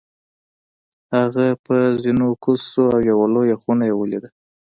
هغه 1.15 1.47
په 1.65 1.75
زینو 2.01 2.27
کوز 2.43 2.61
شو 2.71 2.83
او 2.93 2.99
یوه 3.09 3.25
لویه 3.33 3.57
خونه 3.61 3.83
یې 3.89 3.93
ولیده. 3.97 4.29